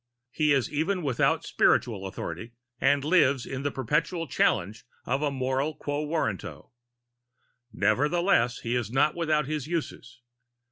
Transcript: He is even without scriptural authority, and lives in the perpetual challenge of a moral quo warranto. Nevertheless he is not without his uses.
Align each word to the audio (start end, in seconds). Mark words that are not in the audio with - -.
He 0.31 0.51
is 0.51 0.73
even 0.73 1.03
without 1.03 1.43
scriptural 1.45 2.07
authority, 2.07 2.53
and 2.79 3.03
lives 3.03 3.45
in 3.45 3.61
the 3.61 3.69
perpetual 3.69 4.25
challenge 4.27 4.83
of 5.05 5.21
a 5.21 5.29
moral 5.29 5.75
quo 5.75 6.03
warranto. 6.07 6.71
Nevertheless 7.71 8.61
he 8.61 8.75
is 8.75 8.89
not 8.89 9.13
without 9.13 9.45
his 9.45 9.67
uses. 9.67 10.21